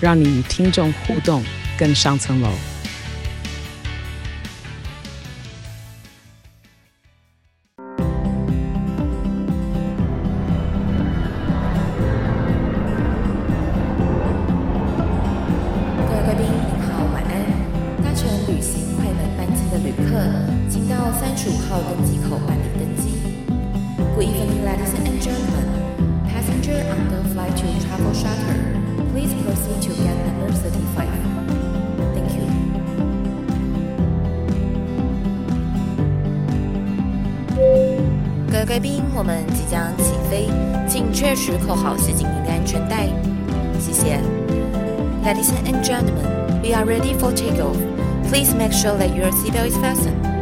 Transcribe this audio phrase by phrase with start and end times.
[0.00, 1.44] 让你与听众互动
[1.78, 2.50] 更上层楼。
[47.08, 47.76] Ready for takeoff.
[48.28, 50.37] Please make sure that your seatbelt is fastened.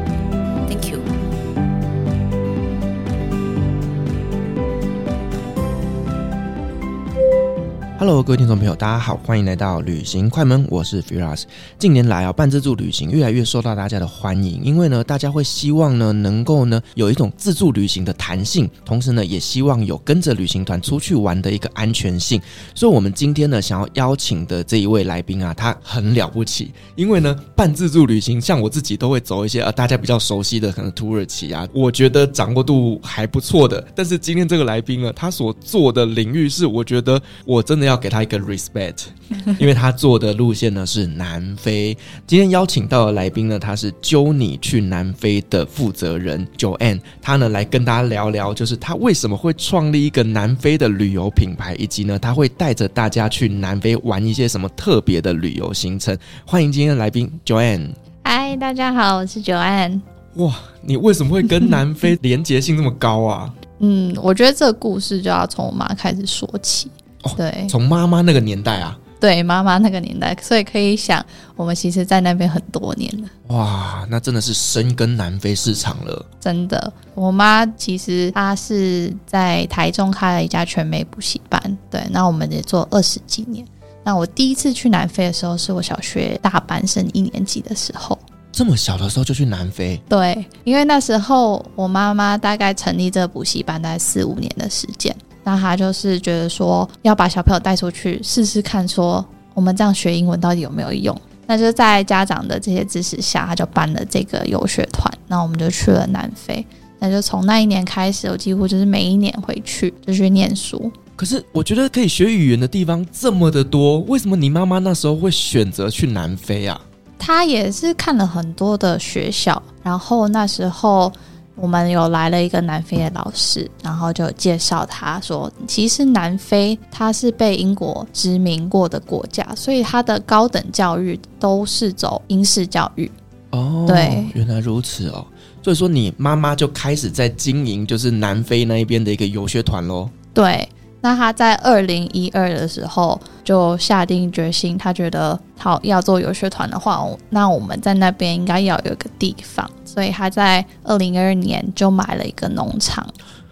[8.07, 11.43] Hello，各位听众朋友，大家好，欢迎来到旅行快门，我是 Firas。
[11.77, 22.41] 近年来啊，半自助旅行越来越受到大家的欢迎，因为呢，大家会希望呢，能够呢有一种自助旅行的弹性，同时呢，也希望有跟着旅行团出去玩的一个安全性。
[22.77, 33.85] 所以，我们今天呢，想要邀请的这一位来宾啊，他很了不起，因为呢，半自助旅行，像我自己都会走一些呃大家比较熟悉的，可能土耳其啊，我觉得掌握度还不错的。
[33.97, 37.87] 但是今天这个来宾呢，他所做的领域是，我觉得我真的。
[37.87, 39.07] 要给他一个 respect，
[39.59, 41.97] 因为他做的路线呢是南非。
[42.27, 56.17] 今天邀请到的来宾呢，他是揪你去南非的负责人 Joanne，他呢来跟大家聊聊，就是他为什么会创立一个南非的旅游品牌，以及呢他会带着大家去南非玩一些什么特别的旅游行程。
[56.45, 57.91] 欢迎今天的来宾 Joanne。
[58.25, 60.01] 嗨，大家好，我是 Joanne。
[60.35, 63.55] 哇，你为什么会跟南非连结性这么高啊？
[63.81, 66.91] 嗯，我觉得这个故事就要从我妈开始说起。
[67.37, 71.25] 对，从妈妈那个年代啊，对，妈妈那个年代，所以可以想，
[71.57, 73.29] 我们其实，在那边很多年了。
[73.49, 76.27] 哇，那真的是深耕南非市场了。
[76.39, 83.67] 真的，我妈其实她是在台中开了一家全美补习班，对，那我们也做二十几年。
[84.05, 88.17] 那我第一次去南非的时候，是我小学大班升一年级的时候。
[88.53, 90.01] 这么小的时候就去南非？
[90.09, 95.15] 对，因为那时候我妈妈大概成立这个补习班大概四五年的时间。
[95.47, 99.25] 那他就是觉得说要把小朋友带出去试试看，说
[99.55, 101.17] 我们这样学英文到底有没有用？
[101.47, 105.09] 那就在家长的这些支持下，他就办了这个游学团。
[105.29, 106.67] 那我们就去了南非。
[106.99, 110.91] 那就从那一年开始，我几乎就是每一年回去就去念书。
[111.15, 116.81] 可是我觉得可以学语言的地方这么的多，为什么你妈妈那时候会选择去南非啊？
[117.17, 121.13] 她也是看了很多的学校，然后那时候。
[121.57, 133.11] 我们有来了一个南非的老师，然后就介绍他说，其实南非它是被英国殖民过的国家，所以它的高等教育都是走英式教育。
[133.51, 135.27] 哦，对，原来如此哦。
[135.63, 140.09] 所以说，你妈妈就开始在经营，就是南非那一边的一个游学团喽。
[140.33, 140.69] 对。
[141.01, 153.07] 那他在二零一二的时候就下定决心，他觉得好要做游学团的话，那我们在那边应该要有一个地方，所以他在二零二二年就买了一个农场。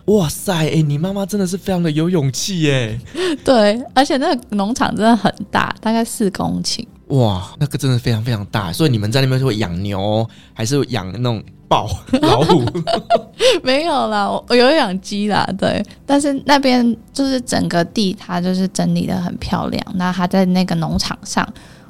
[0.06, 3.00] 哇塞，哎、欸，你妈妈真的是非常的有勇气耶！
[3.44, 6.84] 对，而且那个农场真的很大，大概四公顷。
[7.08, 11.42] 哇，那个真的非常非常大，所以你们在那边是会养牛，还是养那种？
[11.66, 11.88] 豹
[12.20, 12.62] 老虎
[13.62, 15.82] 没有啦，我有养鸡啦，对。
[16.04, 19.84] 但是那边就是整个地，它就是整理的很漂亮。
[19.94, 21.48] 那它在那个农场上，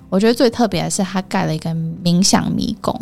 [0.09, 1.71] 我觉得最特别的是它盖了一个
[2.05, 2.97] 冥想迷宫。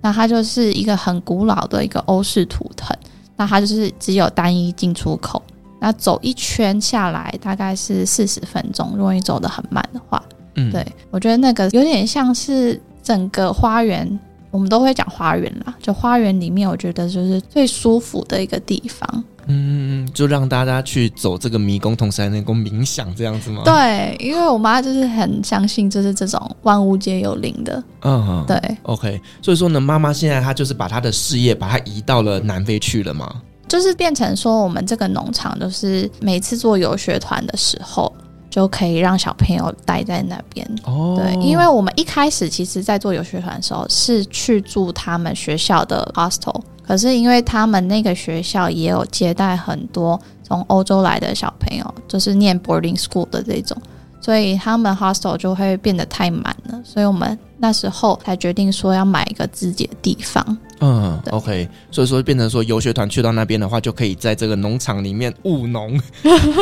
[0.00, 2.96] 那它就是一个很古老的一个欧式图腾。
[3.36, 5.40] 那它就是只有单一进出口。
[5.78, 10.20] 那走一圈下来大概是四十分钟，如果你走得很慢的话，
[10.56, 10.84] 嗯，对。
[11.10, 14.18] 我觉得那个有点像是整个花园。
[14.52, 19.24] 我们都会讲花园啦，就花园里面，我觉得就是最舒服的一个地方。
[19.48, 23.60] 嗯，就让大家去走这个迷宫，同时还能够冥想这样子吗？
[23.66, 27.84] 对，因为我妈就是很相信，就是这种万物皆有灵的。
[28.02, 28.56] 嗯，对。
[28.84, 33.30] OK，所以说呢，妈妈现在她就是把她的事业把它移到了南非去了吗？
[33.68, 38.10] 就是变成说，我们这个农场，就是每次做游学团的时候。
[38.56, 40.66] 就可以让小朋友待在那边。
[40.84, 53.76] 哦，对，因为我们一开始其实，在做游学团的时候，是去住他们学校的 hostel，可是因为他们那个学校也有接待很多从欧洲来的小朋友，就是念 boarding school 的这种，
[54.22, 60.56] 所以他们 hostel 就会变得太满了，所以我们那时候才决定说要买一个自己的地方。
[60.80, 65.98] 嗯，OK，所以说变成说游学团去到那边的话，就可以在这个农场里面务农，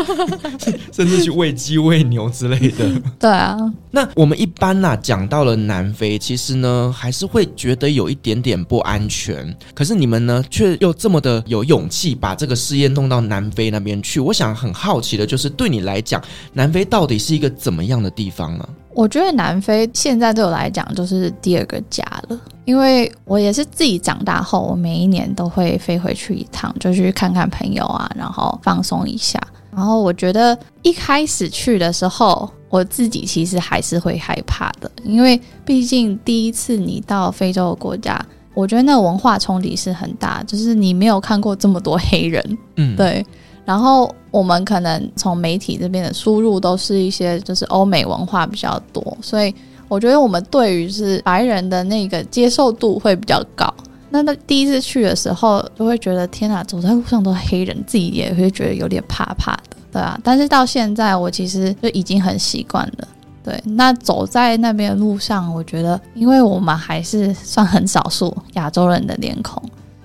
[0.93, 3.03] 甚至去喂鸡喂牛之类的。
[3.19, 3.57] 对啊，
[3.91, 9.53] 那我们一般呐、啊、讲到了南非，其实呢还是会觉得有一点点不安全。
[9.75, 14.21] 可是你们呢却又这么的有勇气把这个试验弄到南非那边去。
[14.21, 16.23] 我想很好奇的就是，对你来讲，
[16.53, 18.69] 南非到底是一个怎么样的地方啊？
[18.95, 29.41] 我觉得南非现在对我来讲就是第二个家了，因为我也是自己长大后，我每一年都会飞回去一趟，就去看看朋友啊，然后放松一下。
[29.75, 38.25] 然后我觉得一开始去的时候，我自己其实还是会害怕的，因为毕竟第一次你到非洲的国家，
[38.55, 43.27] 我觉得那个文化冲击是很大，就是你没有看过这么多黑人，嗯，对。
[43.65, 49.55] 然后我们可能从媒体这边的输入都是一些就是欧美文化比较多，所以
[49.89, 53.73] 我觉得我们对于是白人的那个接受度会比较高。
[54.11, 60.17] 那那第一次去的时候就会觉得天哪，走在路上都是黑人，自己也会觉得有点怕怕的，对啊。
[60.23, 63.09] 但是到现在我其实就已经很习惯了。
[63.43, 69.61] 对，那走在那边的路上，我觉得因为我们还是算很少数亚洲人的脸孔，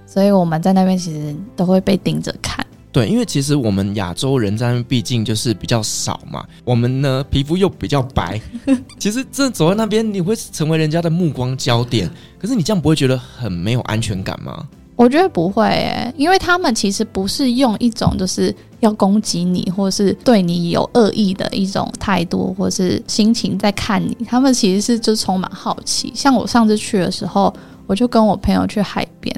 [0.07, 2.49] 所以我们在那边其实都会被盯着看。
[3.00, 8.42] 对，因为其实我们亚洲人在那边毕竟就是比较少嘛，我们呢皮肤又比较白，
[9.00, 12.12] 其实这走在那边你会成为人家的目光焦点。
[12.38, 14.68] 可是你这样不会觉得很没有安全感吗？
[14.98, 26.12] 我觉得不会诶，因为他们其实不是用一种就是要攻击你，或是对你有恶意的一种态度或是心情在看你，他们其实是就充满好奇。
[26.13, 27.54] 像我上次去的时候，
[27.88, 29.34] 我就跟我朋友去海边。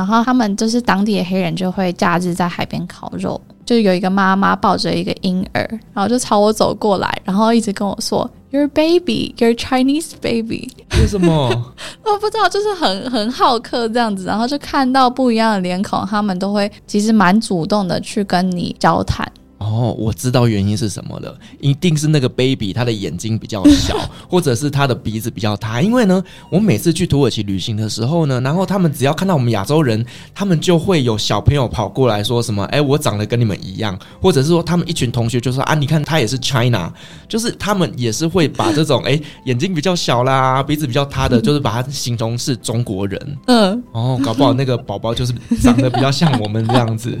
[0.00, 3.38] 然后他们就是当地的黑人，就会假日在海边烤肉。
[3.66, 5.60] 就有一个妈妈抱着一个婴儿，
[5.92, 10.68] 然后就朝我走过来，然后一直跟我说：“Your baby, your Chinese baby。”
[10.98, 11.48] 为什么？
[12.02, 14.24] 我不知道，就是很很好客这样子。
[14.24, 19.30] 然后就看到不一样的脸孔，他们都会其实蛮主动的去跟你交谈。
[19.60, 23.94] 哦，我知道原因是什么了，一定是那个 baby 他的眼睛比较小，
[24.26, 25.82] 或者是他的鼻子比较塌。
[25.82, 30.02] 因为呢，我每次去土耳其旅行的时候呢，然后他们只要看到我们亚洲人，
[30.34, 36.90] 他们就会有小朋友跑过来说什么：“哎，我长得跟你们一样。”或者是说他们一群同学就说：“啊，你看他也是 China。”
[37.28, 43.38] 就是他们也是会把这种哎眼睛比较小啦，鼻子比较塌的，就是把它形容是中国人。
[43.46, 47.18] 嗯，哦，搞不好那个宝宝就是长得比较像我们这样子。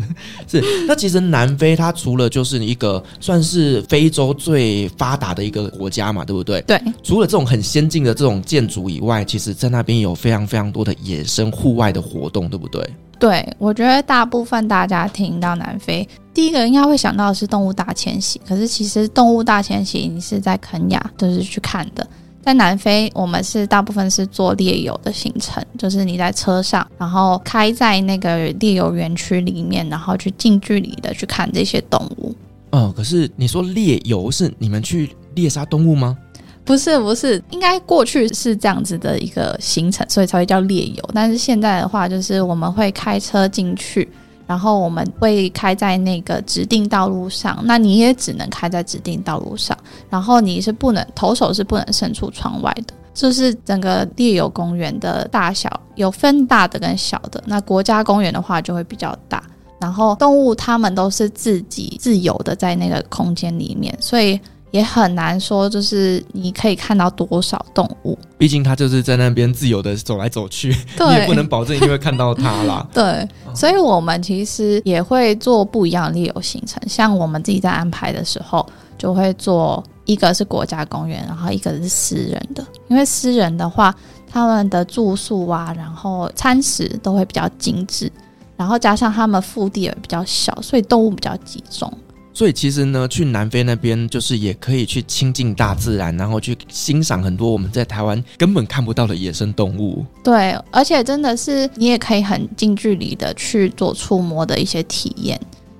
[0.48, 6.62] 是，那其实南非它除了就是一个算是非洲最发达的一个国家嘛，对不对？
[6.62, 6.80] 对。
[7.02, 12.82] 除了这种很先进的这种建筑以外，其实在那边有非常非常多的野生户外的活动，对不对？
[13.18, 18.40] 对，我觉得大部分大家听到南非，第一个应该会想到的是动物大迁徙。
[18.48, 22.06] 可是其实动物大迁徙你是在肯亚就是去看的。
[22.42, 32.34] 在南非，我们是大部分是做猎游的行程，就是你在车上，然后开在那个猎游园区里面，然后去近距离的去看这些动物。
[32.70, 36.16] 哦，可是你说猎游是你们去猎杀动物吗？
[36.64, 41.10] 不是，不是，应该过去是这样子的一个行程，所以才会叫猎游。
[41.12, 44.08] 但是现在的话，就是我们会开车进去。
[44.50, 49.78] 然后我们会开在那个指定道路上，那你也只能开在指定道路上。
[50.08, 52.92] 然后你是不能投手是不能伸出窗外的。
[53.14, 57.40] 就是整个猎游公园的大小有分大的跟小的。
[57.46, 59.40] 那国家公园的话就会比较大。
[59.80, 64.40] 然后动物它们都是自己自由的在那个空间里面，所以。
[64.70, 68.18] 也很难说，就是你可以看到多少动物。
[68.38, 72.86] 毕竟它就是在那边自由的走来走去，你也不能保证一定会看到它啦。
[72.94, 76.80] 对，所以我们其实也会做不一样的旅游行程。
[76.88, 78.64] 像我们自己在安排的时候，
[78.96, 82.64] 就会做一个是国家公园，然后一个是私人的。
[82.88, 83.94] 因为私人的话，
[84.30, 88.10] 他们的住宿啊，然后餐食都会比较精致，
[88.56, 91.92] 然后加上他们腹地也比较小，所以动物比较集中。
[92.32, 100.06] 所以其实呢，去南非那边就是也可以去亲近大自然，然后去欣赏很多我们在台湾根本看不到的野生动物。
[100.22, 105.38] 对，而且真的是你也可以很近距离的去做触摸的一些体验，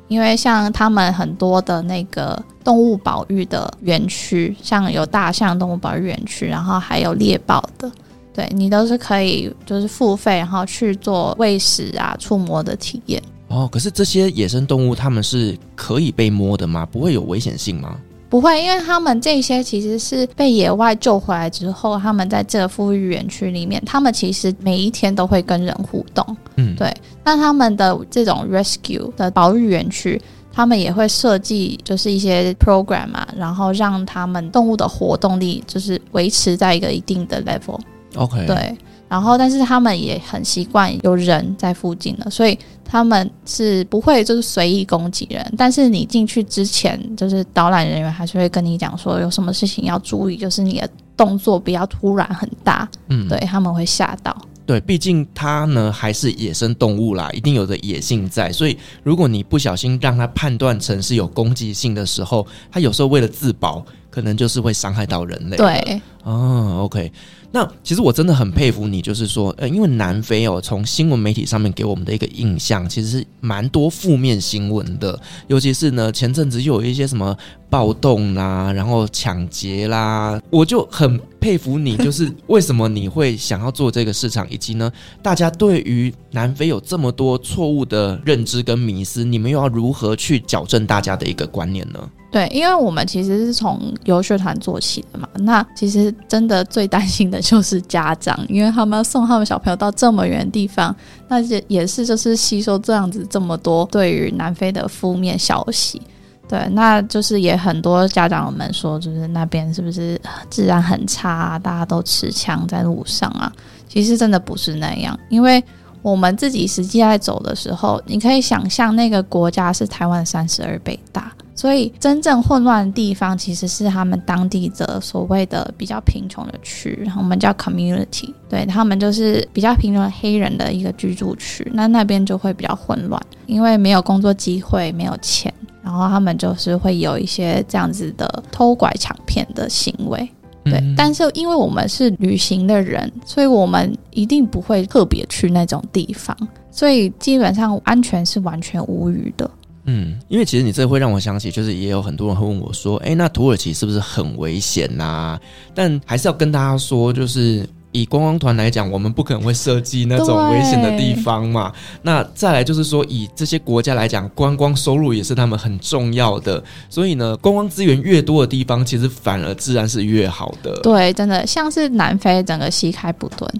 [0.08, 7.90] 因为像他们很多的那个动物保育的园区，像有大象动物保育园区，然后还有猎豹的，
[8.34, 13.22] 对，你都是可以就是付费，然后去做喂食啊、触摸的体验。
[13.50, 16.86] 哦，可是这些野生动物它们是可以被摸的吗？
[16.86, 17.96] 不会有危险性吗？
[18.28, 26.24] 不会，因为他们这些其实是被野外救回来之后，他们在这个复育园区里面，他们其实每一天都会跟人互动。
[26.54, 26.94] 嗯，对。
[27.24, 37.80] 那他们的这种 rescue 的保育园区，他们也会设计就是一些 program 啊，然后让他们动物的活动力就是维持在一个一定的 level。
[38.14, 38.78] OK，对。
[39.10, 45.44] 然后，但是他们也很习惯有人在附近了，所以他们是不会就是随意攻击人。
[45.58, 54.36] 但是你进去之前，就是导览人员还是会跟你讲说有什么事情要注意，就是你的动作不要突然很大，嗯，对，他们会吓到。
[54.64, 65.56] 对，毕竟它呢还是野生动物啦，一定有着野性在，所以如果你不小心让它判断成是有攻击性的时候，它有时候为了自保，可能就是会伤害到人类。
[65.56, 67.12] 对，哦，OK。
[67.52, 77.36] 那其实我真的很佩服你，就是说，呃，因为南非哦，从新闻媒体上面给我们的一个印象，其实是蛮多负面新闻的，尤其是呢，前阵子又有一些什么
[77.68, 91.98] 暴动啦，然后抢劫啦，我就很佩服你，就是为什么你会想要做这个市场，以及呢，大家对于南非有这么多错误的认知跟迷思，你们又要如何去矫正大家的一个观念呢？
[92.32, 100.94] 对，因为我们其实是从游学团做起的嘛，那其实真的最担心的就是家长，因为他们要送他们小朋友到这么远的地方，
[101.28, 106.00] 那也也是就是吸收这样子这么多对于南非的负面消息。
[106.48, 113.52] 对，那就是也很多家长们说，就是那边是不是治安很差，大家都持枪在路上啊？
[113.88, 115.62] 其实真的不是那样，因为
[116.02, 121.32] 我们自己实际在走的时候，你可以想象那个国家是台湾三十二倍大。
[121.54, 135.52] 所以，真正混乱的地方其实是他们当地的所谓的比较贫穷的区，我们叫 community，对，他们就是比较贫穷的黑人的一个居住区，那那边就会比较混乱，因为没有工作机会，没有钱，
[135.82, 140.26] 然后他们就是会有一些这样子的偷拐抢骗的行为，
[140.70, 140.78] 对。
[140.78, 146.36] 嗯、但是因为我们是旅行的人，所以我们一定不会特别去那种地方，
[146.70, 149.50] 所以基本上安全是完全无虞的。
[149.84, 155.40] 嗯，因为其实你这会让我想起，就是也有很多人会问我说：“哎，那土耳其是不是很危险呐？”
[155.74, 161.72] 但还是要跟大家说，就是以观光团来讲，我们不可能会设计那种危险的地方嘛。
[162.02, 170.78] 那再来就是说，以这些国家来讲，观光收入也是他们很重要的，所以呢，观光资源越多的地方，其实反而自然是越好的。
[170.82, 173.50] 对，真的像是南非整个西开普敦。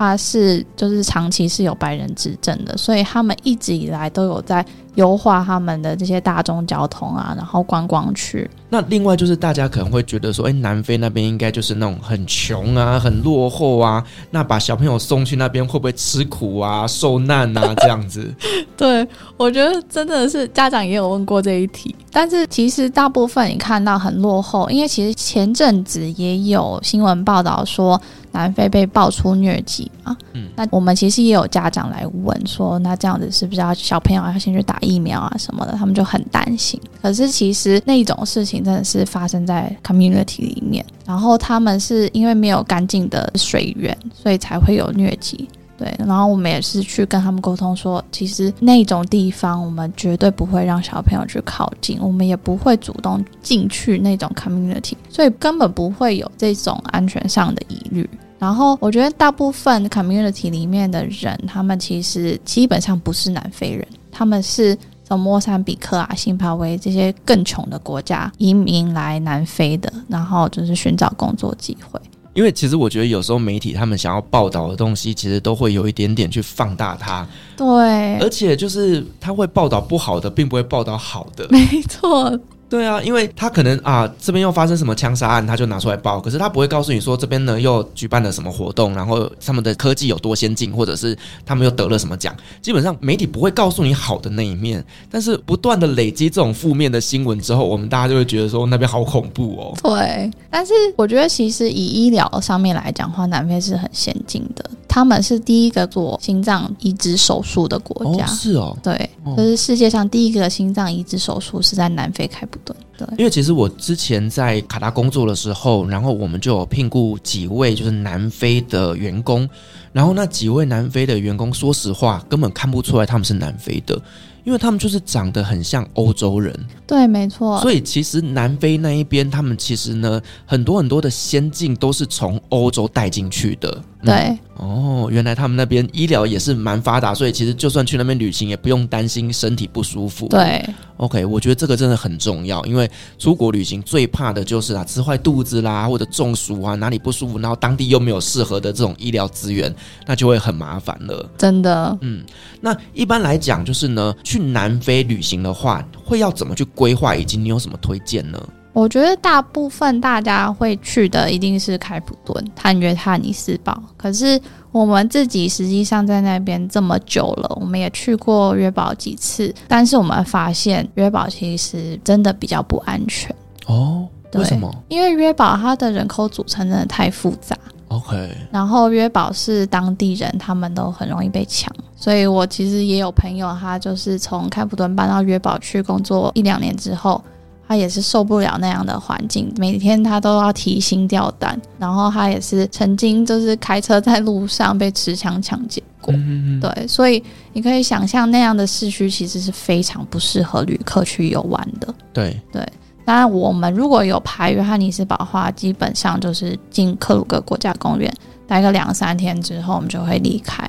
[0.00, 4.64] 它是就是长期是有白人执政的，所以他们一直以来都有在
[4.94, 8.48] 优化他们的这些大众交通啊，然后观光区。
[8.70, 18.34] 那另外就是大家可能会觉得说，哎，南非那边应该就是那种很穷啊、很落后啊，那把小朋友送去那边会不会吃苦啊、受难啊这样子？
[18.78, 28.00] 对，我觉得真的是家长也有问过这一题，但是其实大部分你看到很落后，因为其实前阵子也有新闻报道说。
[28.32, 30.16] 南非被爆出疟疾嘛？
[30.32, 35.72] 嗯，那我们其实也有家长来问说，那这样子是不是要小朋友要先去打疫苗啊什么的？
[35.72, 36.80] 他们就很担心。
[37.02, 45.48] 可是其实那种事情真的是发生在 community 里面，然后他们是因为没有干净的水源，所以才会有疟疾。
[45.80, 58.06] 对，然后我们也是去跟他们沟通说，其实那种地方我们绝对不会让小朋友去靠近，我们也不会主动进去那种 community，所以根本不会有这种安全上的疑虑。
[58.38, 71.98] 然后我觉得大部分 community 里面的人，他们其实基本上不是南非人，他们是从莫桑比克啊、新巴威这些更穷的国家移民来南非的，然后就是寻找工作机会。
[72.40, 77.28] 因为其实我觉得有时候媒体他们想要报道的东西，其实都会有一点点去放大它。
[77.54, 81.46] 对，而且就是他会报道不好的，并不会报道好的。
[81.50, 82.40] 没错。
[82.70, 86.20] 对啊，因为他可能啊这边又发生什么枪杀案，他就拿出来报。
[86.20, 92.32] 可是他不会告诉你说这边呢又举办了什么活动，然后他们的科技有多先进，或者是他们又得了什么奖。
[92.62, 99.76] 基本上媒体不会告诉你好的那一面，但是不断的累积这种负面的新闻之后，我们大家就会觉得说那边好恐怖哦。
[99.82, 104.70] 对，但是我觉得其实以医疗上面来讲的话，南非是很先进的。
[104.86, 108.24] 他们是第一个做心脏移植手术的国家。
[108.24, 112.76] 哦，是哦，对，就是世界上第一个心脏移植手术是在南非开普敦。
[112.96, 119.48] 对，因为其实我之前在卡达工作的时候，然后我们就有聘雇几位就是南非的员工，
[119.92, 124.00] 然后那几位南非的员工，说实话根本看不出来他们是南非的。
[124.42, 127.60] 因为他们就是长得很像欧洲人，对，没错。
[127.60, 133.84] 所以其实南非那一边，他们其实呢，很多很多的先进都是从欧洲带进去的。
[134.02, 140.26] 对、嗯，哦，原来他们那边医疗也是蛮发达，所以其实就算去那边旅行，也不用担心身体不舒服。
[140.28, 140.64] 对
[140.96, 149.74] ，OK，我觉得这个真的很重要，因为出国旅行最怕的就是啊，吃坏肚子啦，或者中暑啊，哪里不舒服，然后当地又没有适合的这种医疗资源，
[150.06, 151.28] 那就会很麻烦了。
[151.36, 152.24] 真的，嗯，
[152.60, 158.40] 那一般来讲，就是呢，去南非旅行的话，会要怎么去规划，以及你有什么推荐呢？
[158.80, 163.78] 我觉得大部分大家会去的一定是开普敦、探约翰尼斯堡。
[163.94, 164.40] 可是
[164.72, 174.08] 我们自己实际上在那边这么久了，我们也去过约堡几次，但是我们发现约堡其实真的比较不安全哦。
[174.32, 174.74] 为什么？
[174.88, 177.54] 因为约堡它的人口组成真的太复杂。
[177.88, 178.34] OK。
[178.50, 187.22] 然后约堡是当地人，他们都很容易被抢，所以我其实也有朋友，他就是从开普敦搬到约堡去工作一两年之后。
[187.70, 191.56] 他也是受不了那样的环境，每天他都要提心吊胆。
[191.78, 196.12] 然后他也是曾经就是开车在路上被持枪抢劫过。
[196.12, 197.22] 嗯嗯对，所以
[197.52, 201.94] 你可以想象那样的市区其实是非常不适合旅客去游玩的。
[202.12, 202.66] 对对，
[203.04, 208.12] 当然我们如果有排约翰尼斯堡的话，基本上就是进克鲁格国家公园
[208.48, 210.68] 待个两三天之后，我们就会离开。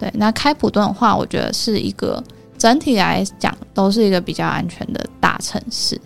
[0.00, 2.20] 对，那开普敦的话，我觉得是一个
[2.58, 5.96] 整体来讲都是一个比较安全的大城市。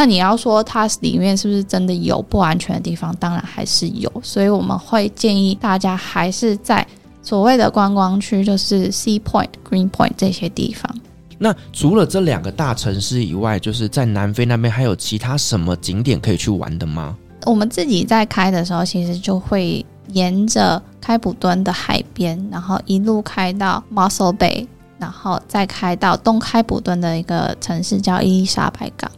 [0.00, 3.14] 那你要说它里面是不是真的有不安全的地方？
[3.16, 6.86] 当然还是有，所以我们会建议大家还是在
[7.20, 10.90] 所谓的观光区，就是 Sea Point、Green Point 这些地方。
[11.36, 17.14] 那除了这两个大城市以外，就是在南非那边还有其他什么景点可以去玩的吗？
[17.44, 24.66] 我们自己在开的时候，其实就会沿着开普敦的海边，然后一路开到 Mossel Bay，
[24.96, 29.10] 然后再开到东开普敦的一个城市叫伊丽莎白港。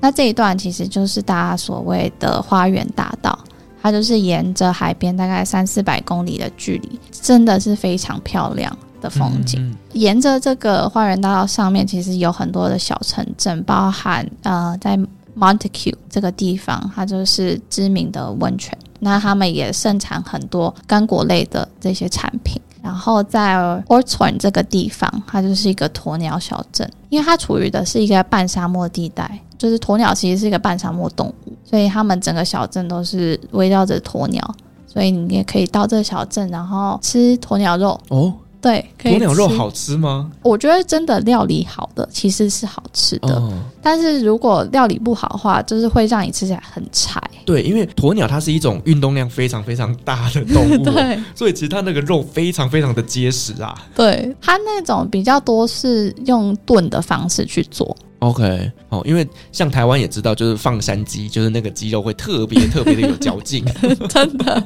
[0.00, 3.38] 那这一段其实就是大家所谓的花园大道，
[3.82, 9.60] 它就是沿着海边大概三四百公里的距离，真的是非常漂亮的风景。
[9.60, 14.98] 嗯嗯、沿着这个花园大道上面，其实有很多的小城镇，包含呃在
[15.38, 18.76] Montague 这个地方，它就是知名的温泉。
[18.98, 22.60] 那他们也盛产很多干果类的这些产品。
[22.82, 23.56] 然后在
[23.88, 34.42] Ortswen 这个地方，它就是一个鸵鸟小镇，因为它处于的是一个半沙漠地带，就是鸵鸟其实是一个半沙漠动物，所以他们整个小镇都是围绕着鸵鸟，
[34.86, 38.32] 所以你也可以到这个小镇，然后吃鸵鸟肉哦。
[38.62, 40.30] 对，鸵鸟肉好吃吗？
[40.42, 47.20] 我觉得真的料理好的其实是好吃的，哦、但是如果料理不好的话，就是会让你吃起来很柴。
[47.44, 53.74] 对，因为鸵鸟它是一种运动量非常非常大的动物， 对，所以其实它那个肉非常非常的结实啊。
[53.94, 57.94] 对，它那种比较多是用炖的方式去做。
[58.20, 63.64] OK，哦，因为像台湾也知道，就是放山鸡，就是那个鸡肉会特别特别的有嚼劲，
[64.08, 64.62] 真的。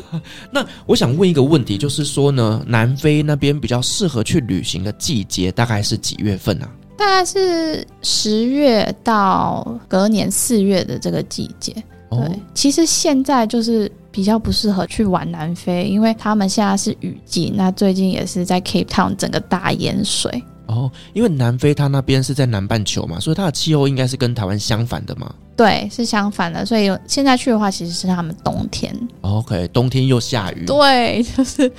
[0.52, 6.70] 那我想问一个问题，就是说呢，南非那边比较适合去旅行的季节大概是几月份啊？
[6.98, 11.72] 大概是十月到隔年四月的这个季节。
[12.10, 20.42] 对，哦、其实现在就是比较不适合去玩南非，因为他们现在是雨季，那最近也是在 Cape Town 整个大淹水。
[20.68, 25.34] 哦，因为南非它那边是在南半球嘛，所以它的气候应该是跟台湾相反的嘛。
[25.56, 28.94] 对，是相反的，所以现在去的话，其实是他们冬天。
[29.22, 30.64] OK，冬天又下雨。
[30.64, 31.70] 对，就是。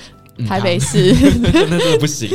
[0.46, 2.28] 台北市 那真的不行，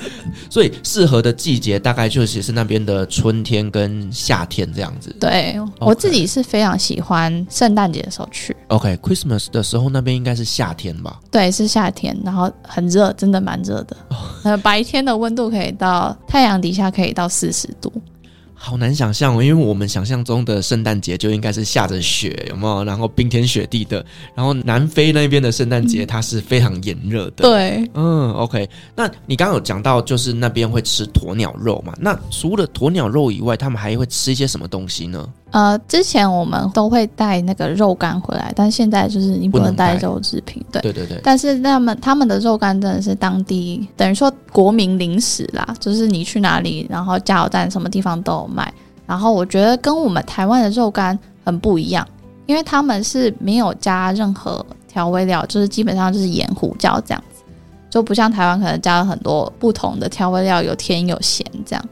[0.50, 5.14] 所以适合的季节大概就是是那边的春天跟夏天这样子。
[5.20, 5.70] 对，Okay.
[5.80, 8.56] 我自己是非常喜欢圣诞节的时候去。
[8.68, 11.18] OK，Christmas 的时候那边应该是夏天吧？
[11.30, 13.96] 对，是夏天，然后很热，真的蛮热的。
[14.44, 14.60] 呃，oh.
[14.60, 17.92] 白天的温度可以到太阳底下可以到四十度。
[18.62, 22.84] 好难想象哦，因为我们想象中的圣诞节就应该是下着雪，有没有？
[22.84, 24.04] 然后冰天雪地的。
[24.34, 27.42] 然后南非那边的圣诞节，它是非常炎热的。
[27.42, 28.68] 对，嗯，OK。
[28.94, 31.94] 那你刚刚有讲到，就是那边会吃鸵鸟肉嘛？
[31.98, 35.26] 那除了鸵鸟肉以外，他们还会吃一些什么东西呢？
[35.52, 41.20] 呃，之前我们都会带那个肉干回来，但现在就是你不能带肉制品，对对对对。
[41.24, 48.72] 但是他们他们的肉干真的是当地等于说国民零食啦，就是你去哪里，然后加油站什么地方都有卖。
[49.06, 52.06] 然后我觉得跟我们台湾的肉干很不一样，
[52.46, 57.42] 因为他们是没有加任何调味料，就是基本上就是盐胡椒这样子，
[57.90, 61.84] 就不像台湾可能加了很多不同的调味料，有甜有咸这样。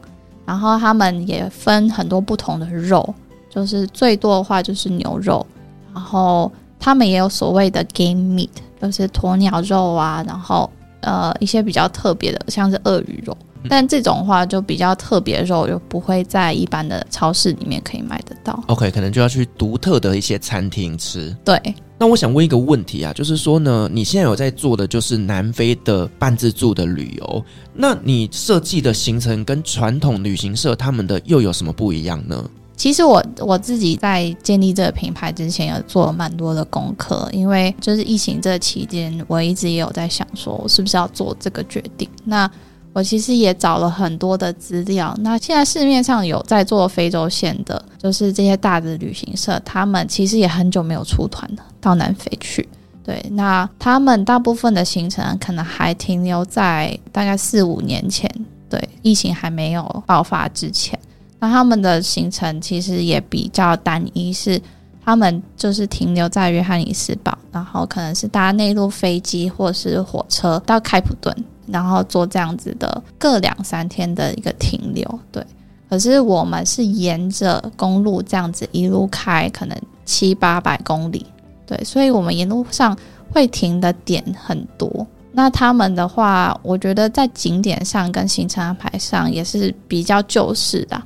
[0.45, 3.13] 然后他们也分很多不同的肉。
[3.49, 5.45] 就是最多的话就是牛肉，
[5.93, 8.49] 然后他们也有所谓的 game meat，
[8.81, 10.69] 就是鸵鸟肉啊，然后
[11.01, 13.35] 呃一些比较特别的，像是鳄鱼肉。
[13.67, 18.57] 但这种话就比较特别肉，又不会在一般的超市里面可以买得到。
[18.67, 21.35] OK，可能就要去独特的一些餐厅吃。
[21.43, 21.61] 对
[21.97, 32.49] 那我想问一个问题啊，就是说呢，你现在有在做的就是南非的半自助的旅游，那你设计的行程跟传统旅行社他们的又有什么不一样呢？
[32.79, 42.07] 其实我我自己在建立这个品牌之前，有做了蛮多的功课，因为就是疫情这期间，我一直也有在想，说我是不是要做这个决定。
[42.23, 42.49] 那
[42.93, 45.13] 我其实也找了很多的资料。
[45.19, 52.65] 那现在市面上有在做非洲线的，就是这些大的旅行社，他们其实也很久没有出团了，到南非去。
[53.03, 58.33] 对，那他们大部分的行程可能还停留在大概四五年前，
[58.69, 60.97] 对，疫情还没有爆发之前。
[61.39, 64.61] 那他们的行程其实也比较单一，是
[65.03, 71.33] 他们就是停留在约翰尼斯堡，然后可能是搭内陆飞机或是火车到开普敦，
[71.67, 75.19] 然后做这样子的各两三天的一个停留。
[75.31, 75.43] 对，
[75.89, 81.25] 可是我们是沿着公路这样子一路开，可能七八百公里。
[81.65, 82.97] 对，所以我们沿路上
[83.31, 85.07] 会停的点很多。
[85.31, 91.01] 那他们的话，我觉得在景点上跟行程安排上也是比较旧式的。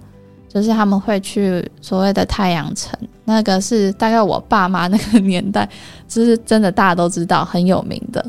[0.53, 5.67] 就是他们会去所谓的太阳城，那个是大概我爸妈那个年代，
[6.07, 8.23] 就是真的大家都知道很有名的。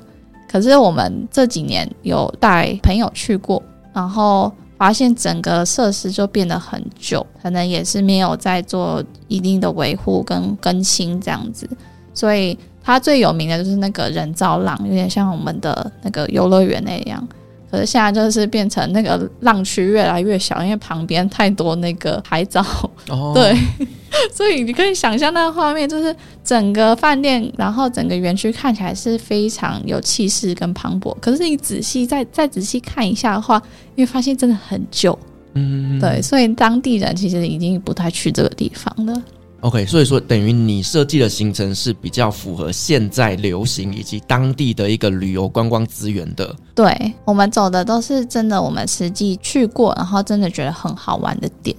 [0.48, 11.68] 可是我们这几年有带朋友去过，然后发现整个设施就变得很旧，可能也是没有在做一定的维护跟更新这样子。
[12.14, 17.28] 所以它最有名的就是那个人造浪，有点像我们的那个游乐园那样。
[17.74, 22.64] 可是现在就是变成那个浪区越来越小，因为旁边太多那个海藻。
[23.08, 23.56] 哦， 对，
[24.32, 31.12] 所以你可以想象那个画面，就是整个饭店，然后整个园区看起来是非常有气势跟磅礴。
[31.20, 33.60] 可是你仔细再再仔细看一下的话，
[33.96, 35.18] 你会发现真的很旧。
[35.54, 39.22] 嗯，对，所以当地人其实已经不太去这个地方了。
[39.64, 46.54] OK，所以说等于你设计的行程是比较符合现在流行以及当地的一个旅游观光资源的。
[46.74, 51.74] 对，我们走的都是真的，我们实际去过，然后真的觉得很好玩的点。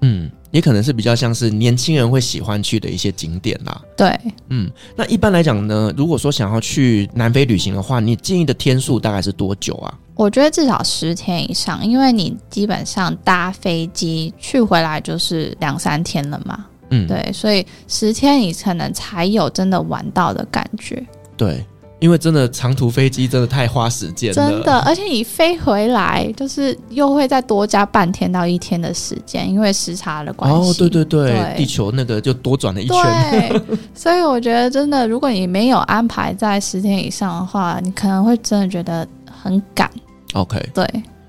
[0.00, 3.80] 嗯，也可能是比较像是年轻人会喜欢去的一些景点啦。
[3.96, 9.94] 对，嗯，那一般来讲呢，如果说想要去南非旅行的话，你建议的天数大概是多久啊？
[10.16, 16.66] 我觉得至少十天以上，因为你基本上搭飞机去回来就是两三天了嘛。
[16.90, 21.02] 嗯，对，所以十天你可能才有真的玩到的感觉。
[21.36, 21.64] 对，
[21.98, 30.70] 因为真的长途飞机真的太花时间了，真的，而且你飞回来就是又会再多加半天到一天的时间，因为时差的关系。
[30.70, 32.96] 哦，对对对，对地球那个就多转了一圈。
[33.30, 39.06] 对， 所以我觉得真的，如果你没有安排在十天以上的话，你可能会真的觉得
[39.42, 39.90] 很赶。
[40.34, 40.86] OK，对。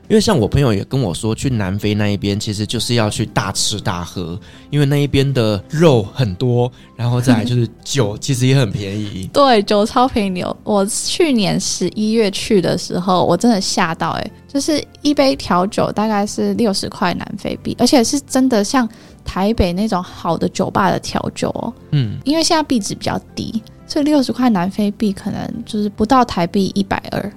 [0.10, 4.38] 因为像我朋友也跟我说，去南非那一边其实就是要去大吃大喝，
[4.72, 9.30] 因为那一边的肉很多，然后再来就是酒，其实也很便宜。
[9.32, 10.44] 对，酒超便宜。
[10.64, 18.90] 我去年十一月去的时候，我真的吓到哎、欸，就是一杯调酒大概是六十块南非币，而且是真的像
[19.24, 21.72] 台北那种好的酒吧的调酒哦。
[21.92, 27.32] 嗯，因为现在币值比较低，所以六十块南非币可能就是不到台币一百二。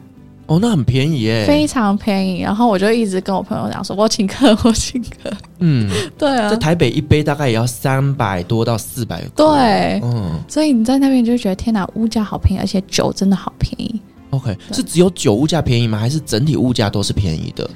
[0.53, 2.41] 哦，那很便宜耶，非常便宜。
[2.43, 9.23] 然后我就一直跟我朋友讲说：“我请客，我请客。”嗯， 对啊，在台北一杯大概也要三百多到四百。
[9.35, 13.99] 对，嗯，所以你在那边就觉得天哪，物价好便宜，而且酒真的好便宜。
[14.29, 15.99] OK，是只有酒物价便宜吗？
[15.99, 17.69] 还是整体物价都是便宜的？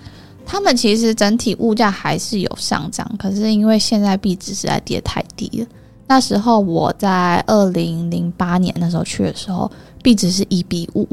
[0.44, 5.66] 他们其实整体物价还是有上涨，可是因为现在币值实在跌太低了。
[6.06, 9.70] 那时候我在二零零八年那时候去的时候，
[10.02, 11.08] 币值是一比五。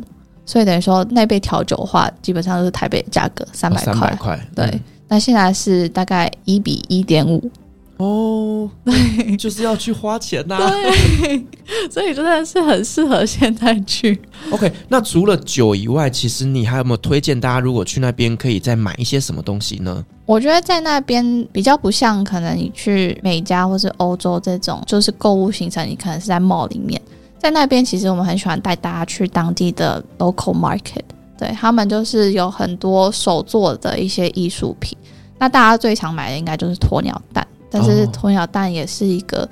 [0.45, 3.93] 所以等于说那杯调酒的话，基本上都是台北的价格三百块。
[3.93, 4.81] 三百块，对。
[5.07, 7.49] 那、嗯、现在是大概一比一点五。
[7.97, 10.69] 哦，对， 就是要去花钱呐、啊。
[10.69, 11.45] 对，
[11.89, 14.19] 所以真的是很适合现在去。
[14.49, 20.03] OK，那除了酒以外，其实你还有没有推荐大家，如果去那边可以再买一些什么东西呢？
[20.25, 26.99] 我觉得在那边比较不像，可能你去美加或是欧洲这种，就是购物行程，你可能是在 mall 里面。
[27.43, 31.03] 在那边，其实我们很喜欢带大家去当地的 local market，
[31.37, 34.97] 对，他们就是有很多手做的一些艺术品。
[35.37, 39.47] 那大家最常买的应该就是鸵鸟蛋，但是鸵鸟蛋也是一个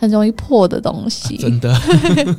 [0.00, 1.78] 很容易破的东西，哦、真的。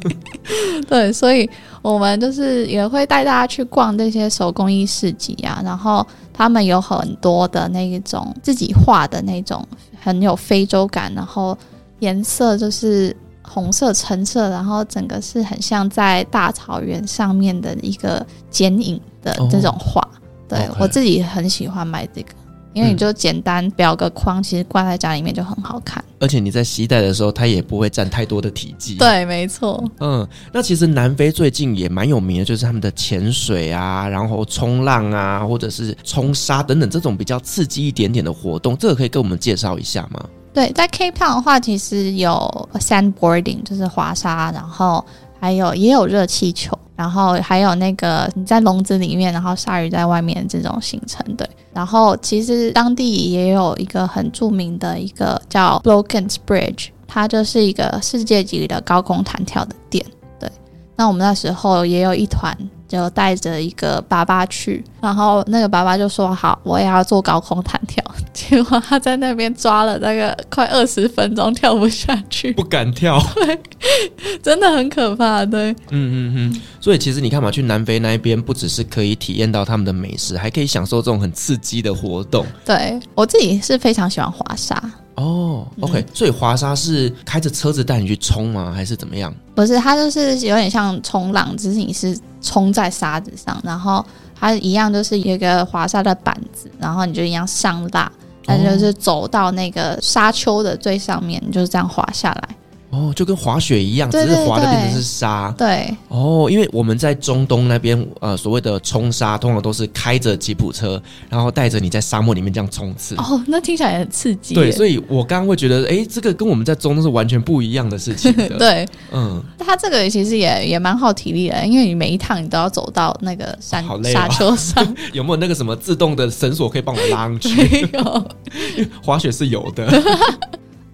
[0.89, 1.47] 对，所以
[1.83, 9.63] 我们就是也会带大家去逛这些手工艺市集啊，然后他们有很多的那一种自己画的那种
[10.01, 11.55] 很有非洲感，然后
[11.99, 13.15] 颜色就是。
[13.47, 20.01] 红色、橙色，然后整个是很像在大草原上面的一个剪影的这种画。
[20.01, 20.09] 哦、
[20.47, 22.29] 对、我自己很喜欢买这个。
[22.73, 26.03] 因为你就简单裱个框，其实挂在家里面就很好看。
[26.19, 28.95] 而且你在携带的时候，它也不会占太多的体积。
[28.95, 29.81] 对，没错。
[30.01, 40.25] 嗯，那其实南非最近也蛮有名的，就是他们的潜水啊，然后冲浪啊，或者是冲沙等等这种比较刺激一点点的活动，这个可以跟我们介绍一下吗？
[40.55, 45.03] 对，在 Cape Town 的话，其实有 sandboarding，就是滑沙，然后
[45.37, 46.71] 还有也有热气球。
[46.95, 51.45] 然后还有那个你在笼子里面，然后鲨鱼在外面这种行程，对。
[51.73, 60.05] 然后其实当地也有一个很著名的一个叫 Blockens Bridge，它就是一个世界级的高空弹跳的店，
[60.39, 60.49] 对。
[60.95, 62.57] 那我们那时候也有一团。
[62.87, 68.01] 就带着一个爸爸去，然后那个爸爸就说：“好，我也要做高空弹跳。”
[68.35, 73.17] 结果他在那边抓了大概快二十分钟，跳不下去，不敢跳。
[73.33, 73.59] 对，
[74.43, 75.45] 真的很可怕。
[75.45, 76.61] 对，嗯嗯嗯。
[76.81, 82.45] 所以其实你看嘛，去南非那一边，不只是可以体验到他们的美食，还可以享受这种很刺激的活动。
[82.65, 84.79] 对，我自己是非常喜欢滑沙。
[85.15, 88.73] 哦，OK，嗯，所以滑沙是开着车子带你去冲吗？
[88.75, 89.33] 还是怎么样？
[89.55, 94.05] 不是，它就是有点像冲浪，只是你是冲在沙子上，然后
[94.37, 98.11] 它一样就是一个滑沙的板子，然后你就一样上蜡，
[98.47, 102.49] 那就是走到那个沙丘的最上面，你就是这样滑下来。
[102.95, 105.53] 哦，就跟滑雪一样，只是滑的变成是沙。
[105.57, 113.15] 对，哦，因为我们在中东那边，呃，所谓的冲沙，通常都是开着吉普车，然后带着你在沙漠里面这样冲刺。
[113.15, 114.53] 哦，那听起来也很刺激。
[114.55, 118.47] 对，所以我刚刚会觉得，哎，这个跟我们在中东是完全不一样的事情的。
[118.57, 124.95] 对，嗯，它这个其实也也蛮耗体力的，因为你每一趟你都要走到那个山、哦、沙丘上。
[125.11, 127.55] 有没有那个什么自动的绳索可以帮我拉上去？
[127.55, 128.27] 没有，
[129.03, 129.85] 滑雪是有的。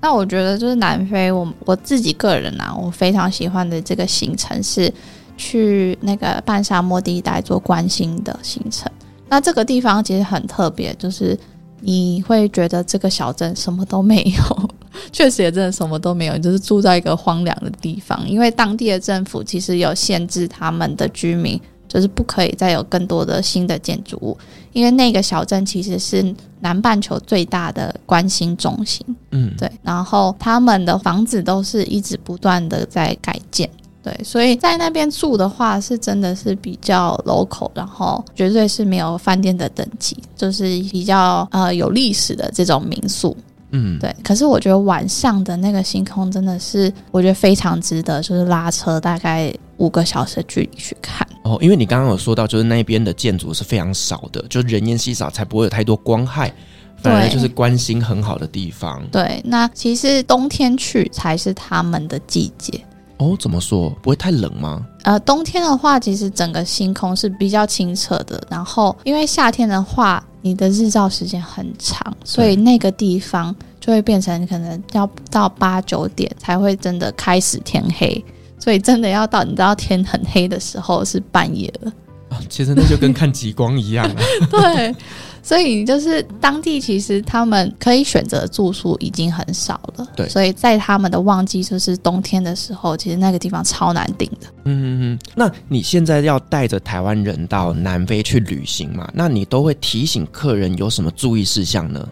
[0.02, 4.92] 那我觉得就是南非，我我自己个人啊，我非常喜欢的这个行程是
[5.38, 8.92] 去那个半沙漠地带做观星的行程。
[9.30, 11.38] 那这个地方其实很特别，就是
[11.80, 14.70] 你会觉得这个小镇什么都没有，
[15.14, 21.62] 确实也真的什么都没有，就是住在一个荒凉的地方，因为当地的政府其实有限制他们的居民。
[21.92, 24.38] 就是不可以再有更多的新的建筑物，
[24.72, 29.06] 因为那个小镇其实是南半球最大的关心中心。
[29.32, 29.70] 嗯，对。
[29.84, 33.70] 然后他们的房子都是一直不断的在改建，
[34.02, 34.18] 对。
[34.24, 43.36] 所以在那边住的话，是真的是比较 local，然后绝对是没有饭店的等级，就是比较呃有历史的这种民宿。
[43.72, 44.16] 嗯，对。
[44.24, 51.28] 可是我觉得晚上的那个星空真的是，我觉得非常值得，就是拉车大概五个小时的距离去看。
[51.44, 56.54] 哦，因为你刚刚有说到，就是那边的建筑是非常少的，就人烟稀少，才不会有太多光害，
[56.98, 59.02] 反而就是关心很好的地方。
[59.12, 62.80] 对，那其实冬天去才是他们的季节。
[63.18, 63.90] 哦，怎么说？
[64.04, 64.86] 不会太冷吗？
[65.04, 68.44] 呃，冬天的话，其实整个星空是比较清澈的。
[68.50, 78.24] 然后，因为夏天的话，你的日照时间很长，所以那个地方就会变成可能要到八九点才会真的开始天黑。
[78.62, 81.92] 所以真的要到你知道天很黑的时候是半夜了
[82.30, 84.16] 啊，其实那就跟看极光一样啊。
[84.50, 84.96] 对，
[85.44, 90.08] 所以就是当地其实他们可以选择住宿已经很少了。
[90.16, 94.48] 对，所以在他们的旺季就是冬天的时候，其实那个地方超难订的。
[94.64, 95.20] 嗯嗯嗯。
[95.36, 99.10] 那你现在要带着台湾人到南非去旅行嘛？
[99.14, 102.08] 那你都会提醒客人有什么注意事项呢？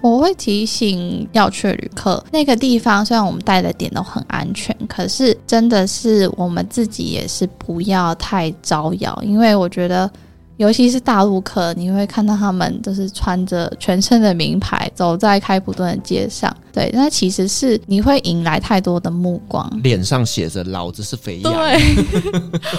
[0.00, 10.10] 我会提醒要去的旅客，那个地方虽然我们带的点都很安全，可是真的是我们自己也是不要太招摇，因为我觉得。
[10.58, 16.54] 尤其是大陆客，你会看到他们都是穿着全身的名牌，走在开普敦的街上。
[16.72, 21.50] 对，那其实是你会引来太多的目光，脸上写着“老子是肥羊”。
[21.54, 21.80] 对，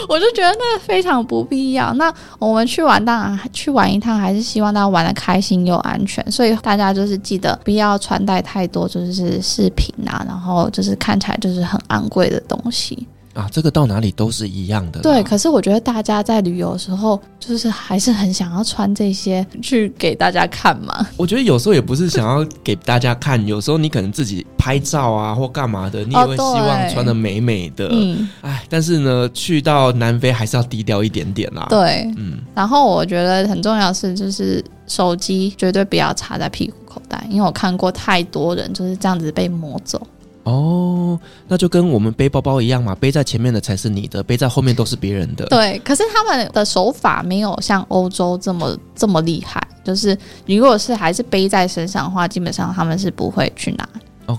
[0.08, 1.94] 我就觉得那个非常不必要。
[1.94, 6.24] 那我们去玩，当然去玩一趟，还是希望大家玩的开心又安全。
[6.32, 13.08] 所以大家就是记得不要穿戴太多，就是饰品啊，然后就是看起来就是很昂贵的东西。
[13.40, 15.00] 啊，这个到哪里都是一样的。
[15.00, 21.08] 对，可是我觉得大家在旅游的时候，就是还是很想要穿这些去给大家看嘛。
[21.16, 27.88] 我觉得有时候也不是想要给大家看，有时候你可能自己拍照啊或干嘛的，你也会希望穿的美美的。
[27.92, 31.66] 嗯，哎，但是呢，去到南非还是要低调一点点啦。
[31.70, 32.40] 对，嗯。
[32.54, 40.06] 然后我觉得很重要的是，就是手机绝对不要插在屁股口袋，因为我看过太多人就是这样子被摸走。
[40.50, 45.46] 哦，那就跟我们背包包一样嘛，背在前面的才是你的，背在后面都是别人的。
[45.46, 53.88] 对，可是他们的手法没有像欧洲这么这么厉害，就是你如果是还是背在身上的话，基本上他们是不会去拿。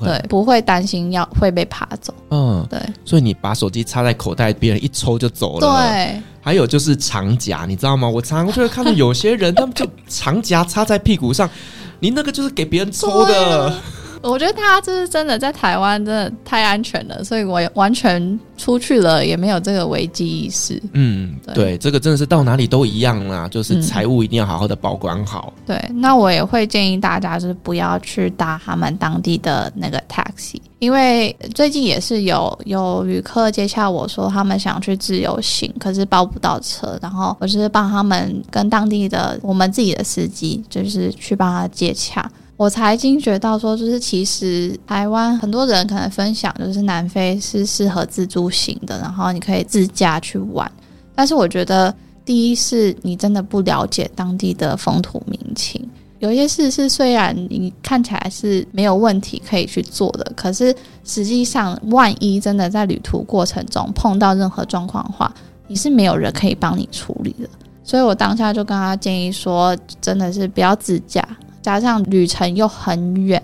[0.04, 2.14] 对，不会担心要会被爬走。
[2.30, 5.66] 嗯，对，所以你把手机插在口袋，别人一抽就走了。
[5.66, 8.08] 对，还有就是长夹，你知道吗？
[8.08, 11.50] 我常常就会看到有些人，他们就长夹插在屁股上，
[11.98, 13.74] 你那个就是给别人抽的。
[14.22, 20.80] 我觉得他这是真的在台湾真的太安全了，所以我也完全出去了也没有这个危机意识。
[20.92, 25.52] 嗯，对，对，这个真的是到哪里都一样啦，就是财务一定要好好的保管好。
[25.56, 25.62] 嗯。
[25.68, 42.30] 对，那我也会建议大家就是不要去搭他们当地的那个 taxi，因为最近也是有有旅客接洽我说他们想去自由行，可是包不到车，然后我就是帮他们跟当地的我们自己的司机就是去帮他接洽。
[42.60, 50.70] 我才惊觉到说，就是其实台湾很多人可能分享，就是南非是适合自助型的，然后你可以自驾去玩。
[51.14, 55.82] 但是我觉得，第一是你真的不了解当地的风土民情，
[56.18, 65.32] 有些事是虽然你看起来是没有问题可以去做的，可是实际上万一真的在旅途过程中碰到任何状况的话，
[65.66, 67.48] 你是没有人可以帮你处理的。
[67.82, 71.26] 所以我当下就跟他建议说，真的是不要自驾。
[71.62, 73.42] 加上旅程又很远，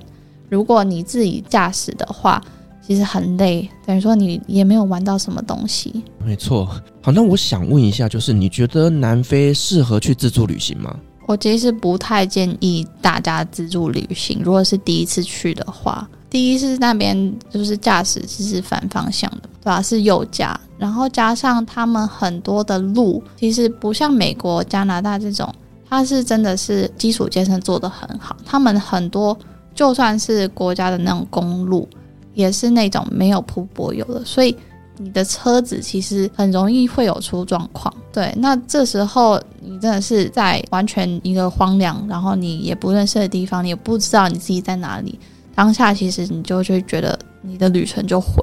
[0.49, 2.43] 如果你自己驾驶的话，
[2.87, 6.03] 其实很累，等于说你也没有玩到什么东西。
[6.25, 6.67] 没错。
[7.03, 10.97] 好，那我想问一下，就是你觉得南非适合去自助旅行吗？
[11.27, 14.41] 我其实不太建议大家自助旅行。
[14.45, 19.83] 如果是第一次去的话，第一是那边就是驾驶其实反方向的，对吧？
[19.83, 25.53] 是右驾，然后加上他们很多的路其实不像美国、加拿大这种。
[25.89, 29.37] 他是真的是基础建设做得很好，他们很多
[29.75, 31.89] 就算是国家的那种公路，
[32.35, 34.57] 也是那种没有铺柏油的，所以
[34.99, 37.93] 你的车子其实很容易会有出状况。
[38.13, 45.19] 对，那这时候你真的是在完全一个荒凉，然后你也不认识的地方，你也不知道你自己在哪里，
[45.55, 48.43] 当下其实你就会觉得你的旅程就毁。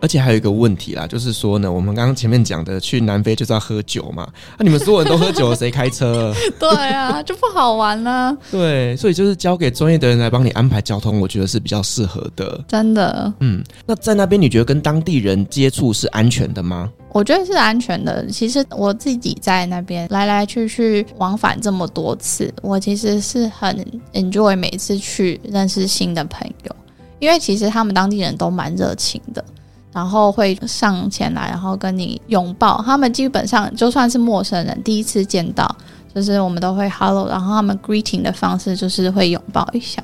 [0.00, 4.26] 而且还有一个问题啦，就是说呢，我们刚刚前面讲的去南非就是要喝酒嘛，
[4.58, 6.34] 那、啊、你们所有人都喝酒了，谁开车？
[6.58, 8.36] 对啊，就不好玩了。
[8.50, 12.62] 对，所以就是交给专业的人来帮你安排交通，我觉得是比较适合的。
[12.66, 16.90] 真的，嗯，那在那边你觉得跟当地人接触是安全的吗？
[17.12, 18.24] 我觉得是安全的。
[18.28, 26.76] 其实我自己在那边来来去去往返这么多次，我其实是很 enjoy 每次去认识新的朋友，
[27.18, 29.44] 因为其实他们当地人都蛮热情的。
[29.92, 32.82] 然后会上前来，然后跟你拥抱。
[32.84, 35.76] 他们基本上就算是陌生人，第一次见到，
[36.14, 40.02] 就是我们都会 hello，然后他们 greeting 的方式就是会拥抱一下。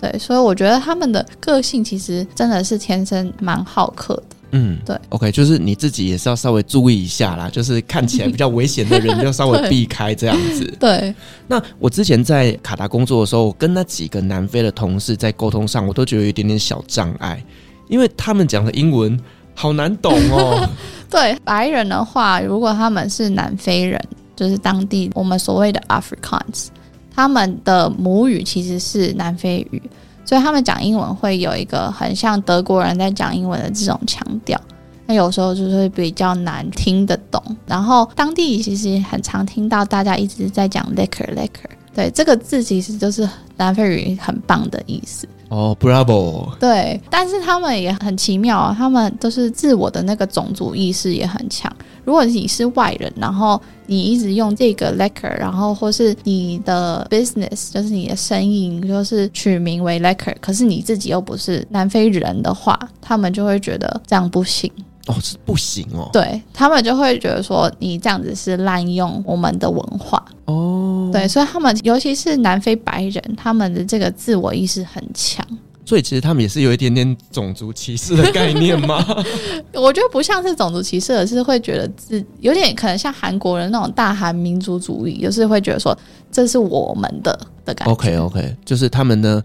[0.00, 4.24] 对，所以我觉得他们的个性其实真的是天生蛮好客的。
[4.56, 4.96] 嗯，对。
[5.08, 10.64] OK，就是你自己也是要稍微注意一下啦，就是看起来比较危险的人，要稍微 避开这样子。
[10.78, 10.98] 对。
[10.98, 11.14] 对。
[11.48, 17.42] 那我之前在卡达工作的时候，跟那几个南非的同事在沟通上，我都觉得有一点点小障碍。
[17.88, 19.18] 因为他们讲的英文
[19.54, 20.68] 好难懂哦。
[21.10, 24.00] 对，白人的话，如果他们是南非人，
[24.34, 26.66] 就是当地我们所谓的 Africans，
[27.14, 29.80] 他们的母语其实是南非语，
[30.24, 34.60] 所以他们讲英文会有一个很像德国人在讲英文的这种腔调，
[35.06, 37.40] 那有时候就是会比较难听得懂。
[37.64, 45.28] 然后当地其实很常听到大家一直在讲 lekker lekker，对，这个字其实就是南非语很棒的意思。
[45.54, 46.52] 哦、，Bravo！
[46.58, 51.72] 对，但是他们也很奇妙啊，他们都是自我的那个种族意识也很强。
[52.04, 64.68] 如果你是外人，然后你一直用这个 lekker，然后或是你的 business 就是你的生意，就是取名为 Lecker，可是你自己又不是南非人的话，他们就会觉得这样不行。
[65.06, 66.08] 哦，是不行哦。
[66.12, 70.24] 对，他们就会觉得说你这样子是滥用我们的文化。
[70.46, 75.46] 哦，对，所以他们尤其是南非白人，他们的这个自我意识很强。
[75.86, 79.04] 所以其实他们也是有一点点种族歧视的概念吗？
[79.74, 85.94] 我觉得不像是种族歧视，而是会觉得自有点可能像韩国人那种大韩民族主义，就是会觉得说
[86.32, 87.92] 这是我们的的感觉。
[87.92, 89.42] OK OK，就是他们呢。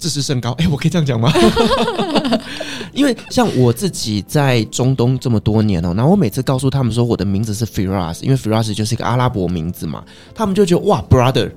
[0.00, 1.30] 自视甚高，哎、欸，我可以这样讲吗？
[2.92, 10.02] 因为像我自己在中东这么多年哦、喔，然后我每次告诉他们说我的名字是 Firas，因为 Firas 就是一个阿拉伯名字嘛，
[10.34, 11.48] 他们就觉得哇，brother，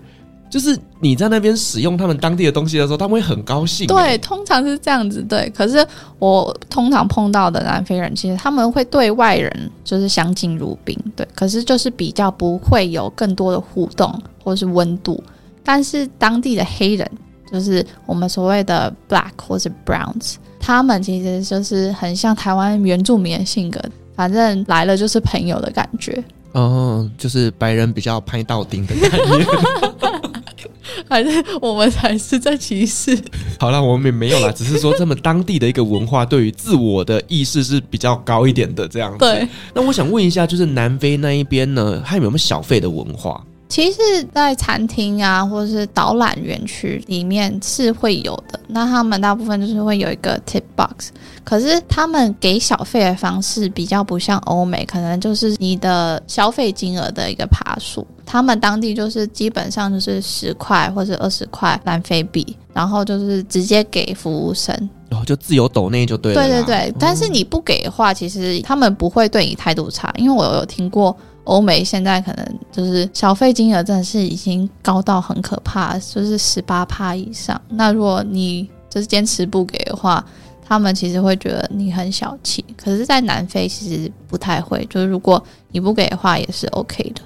[0.48, 3.88] 就是你在那边使用他们当地的东西的时候，他们会很高兴。
[3.88, 5.24] 对，通常是这样子。
[5.24, 5.86] 对，可是
[6.20, 15.22] 我通常碰到的南非人，其实他们会对外人就是相敬如宾，对，可是就是比较不会有更多的互动或是温度，
[15.64, 17.10] 但是当地的黑人。
[17.54, 23.80] 就是我们所谓的 black 或者 browns，他们其实就是很像台湾原住民的性格，
[24.16, 26.24] 反正来了就是朋友的感觉。
[26.54, 29.46] 哦，就是白人比较拍到顶的感觉。
[31.10, 33.16] 还是我们才是在歧视？
[33.60, 39.20] 好了，我们也没有啦，只是说他们当地的一个文化对于自我的意识是比较高一点的这样子。
[39.20, 39.48] 对。
[39.74, 43.44] 那我想问一下，就是南非那一边呢，还有没有小费的文化？
[43.70, 44.00] 其实，
[44.32, 48.60] 在餐厅啊，或者是导览园区里面是会有的。
[48.68, 51.10] 那他们大部分就是会有一个 tip box，
[51.44, 58.06] 可是他们给小费的方式比较不像欧美，可能就是你的消费金额的一个爬数。
[58.26, 64.74] 他们当地就是基本上就是十块或者二十块南非币，然后就是直接给服务生，
[65.10, 66.42] 然后、哦、就自由抖内就对了。
[66.42, 71.16] 对对对，但是你不给的话，其实他们不会对你态度差，因为我有听过。
[71.46, 77.60] 欧美现在可能就是小费金额真的是已经高到很可怕，就是十八趴以上。
[77.70, 80.24] 那如果你就是坚持不给的话，
[80.66, 82.64] 他们其实会觉得你很小气。
[82.78, 87.22] 可是，在南非其实不太会，就是如果你不给的话，也是 OK 的。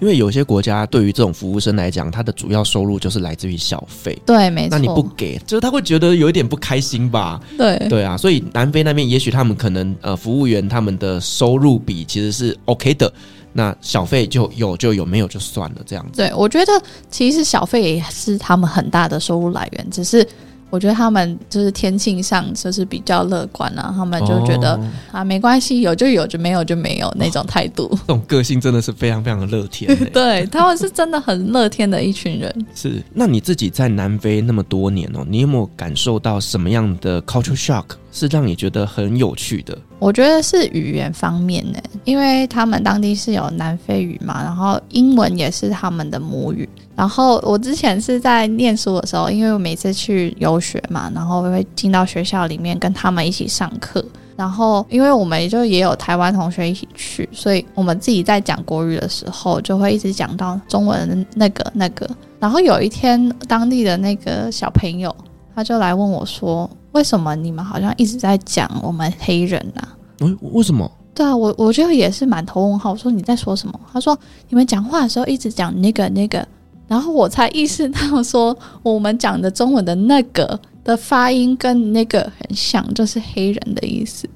[0.00, 4.20] 因为有些国家对于这种服务生来讲，他的主要收入就是来自于小费。
[4.26, 4.70] 对，没错。
[4.72, 7.40] 那你不给，就是他会觉得有一点不开心吧？
[7.56, 8.16] 对，对啊。
[8.16, 13.10] 所以南非那边，也许他们可能呃，服务员他们的收入比其实是 OK 的。
[13.56, 16.16] 那小费就有就有，没有就算了，这样子。
[16.16, 16.72] 对，我觉得
[17.08, 20.26] 其实小费也是他们很大的收入来源，只是
[20.70, 27.88] 我觉得他们就是天性上就是比较乐观啊，他们就觉得、哦、啊没关系，有就有，就没有就没有那种态度。
[28.08, 29.96] 这种个性真的是非常非常的乐天。
[30.10, 32.52] 对，他们是真的很乐天的一群人。
[32.74, 37.84] 是，那你自己在南非那么多年哦，你有没有感受到什么样的 culture shock？
[38.14, 46.66] 是让你觉得很有趣的，我觉得是语言方面呢，因为他们当地是有南非语嘛，然后英文也是他们的母语。
[46.94, 54.02] 然后我之前是在念书的时候，因为我每次去游学嘛，然后会进到学校里面跟他们一起上课。
[54.36, 62.08] 然后因为我们就也有台湾同学一起去，所以我们自己在讲国语的时候，就会一直讲到中文那个那个。
[62.38, 65.14] 然后有一天，当地的那个小朋友
[65.54, 66.70] 他就来问我说。
[66.92, 69.96] 为什么你们好像一直在讲我们黑人啊？
[70.20, 70.88] 为为什么？
[71.12, 72.92] 对啊，我我觉得也是满头问号。
[72.92, 73.80] 我说你在说什么？
[73.92, 74.16] 他说
[74.48, 76.46] 你们讲话的时候一直讲那个那个，
[76.86, 84.28] 然后我才意识到说我们讲的中文的那个的发音跟那个很像，就是黑人的意思。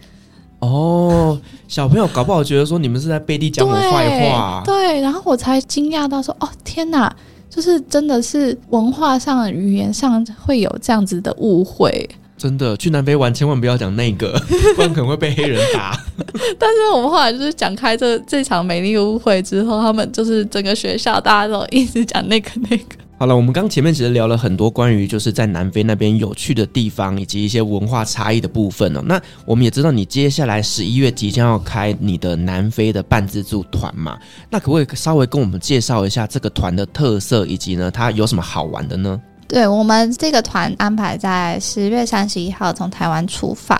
[0.59, 4.63] 哦，小朋友搞不好觉得说你们是在背地讲我坏话。
[4.65, 7.15] 对，对，然后我才惊讶到说哦天哪，
[7.51, 12.09] 就是真的是文化上、语言上会有这样子的误会。
[12.37, 14.33] 真的去南非玩，千万不要讲那个，
[14.77, 15.99] 不然可能会被黑人打。
[16.57, 22.85] 但是我们后来就是讲开这这场美丽误会之后，他们就是整个学校大家都一直讲那个那个。
[23.21, 29.03] 好了，我们刚前面其实聊了很多关于就是在南非那边有趣的地方，以及一些文化差异的部分哦。
[29.05, 34.17] 那我们也知道你接下来十一月即将要开你的南非的半自助团嘛，
[34.49, 39.21] 那可不可以稍微跟我们介绍一下这个团的特色，以及呢它有什么好玩的呢？
[39.49, 43.77] 对，我们这个团安排在十月三十一号从台湾出发，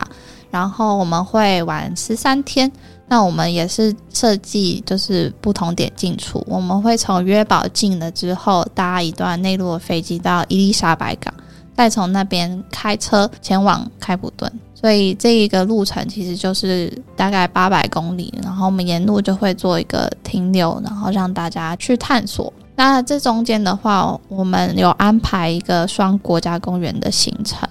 [0.51, 2.71] 然后我们会玩十三天。
[3.11, 11.33] 那我们也是设计就是不同点进出，我们会从约堡进了之后搭一段内陆的飞机到伊丽莎白港，
[11.75, 14.53] 再从那边开车前往开普敦。
[14.75, 22.53] 所以这一个路程其实就是大概八百公里，然后我们沿路就会做一个停留，然后让大家去探索。
[22.77, 27.67] 那这中间的话，我们有安排一个双国家公园的行程。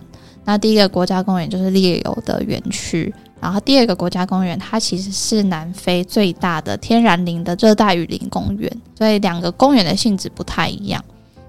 [0.47, 11.03] 那第一个国家公园就是猎游的园区，然后第二个国家公园它其实是南非最大的天然林的热带雨林公园，所以两个公园的性质不太一样。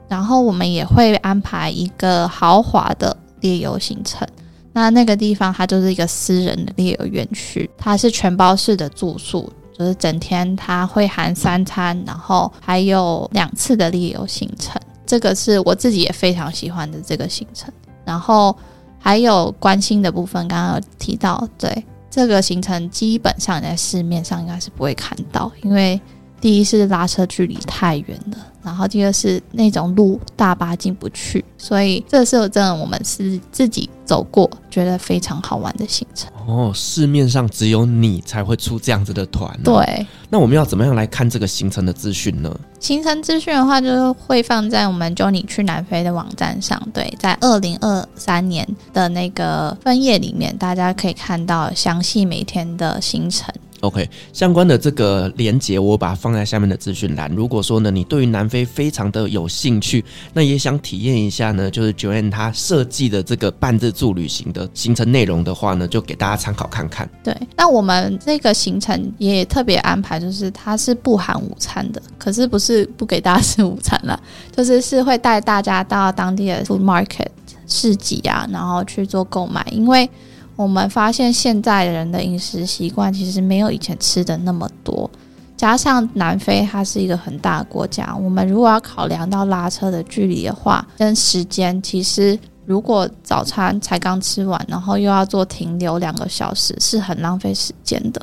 [0.08, 4.26] 然后我们也会安排一个豪华的猎游行程。
[4.72, 9.52] 那那个地方它就是一个私人的猎游园区，它是全包式的住宿。
[9.78, 14.74] 就是整天它会含三餐，然后还有两次的猎游行程，
[15.06, 17.72] 这个是我自己也非常喜欢的这个行程。
[18.04, 18.56] 然后
[18.98, 26.00] 还有关心的部分，刚刚有提到，对，这个行程基本上在市面上应该是不会看到，因为
[26.40, 36.30] 第一是拉车距离太远了，然后第二是那种路大巴进不去，所以这是真的我们是自己走过，觉得非常好玩的行程。
[36.46, 39.60] 哦，市面上只有你才会出这样子的团啊。
[39.64, 42.54] 对，那我们要怎么样来看这个行程的资讯呢？
[42.80, 46.80] 行程资讯的话，就是会放在我们 Journey 去南非的网站上。
[46.94, 53.52] 对，在二零二三年的那个分页里面，大家可以看到详细每天的行程。
[53.80, 57.30] OK，相关的这个连接我把它放在下面的资讯栏。
[57.34, 67.08] 如果说呢，你对于南非非常的有兴趣，那也想体验一下呢，就是 Joanne 她设计的这个半自助旅行的行程内容的话呢，就给大家参考看看。
[67.22, 74.20] 对，那我们这个行程也特别安排，就是它是不含午餐的，可是不是不给大家吃午餐了，
[74.56, 77.28] 就是是会带大家到当地的 food market
[77.68, 80.10] 市集啊，然后去做购买，因为。
[80.58, 85.08] 我们发现现在人的饮食习惯其实没有以前吃的那么多，
[85.56, 92.36] 加上南非它是一个很大的国家，我们如果要考量到拉车的距离的话，跟时间，其实
[92.66, 98.20] 如果早餐才刚吃完，然后又要做停留两个小时，是很浪费时间的。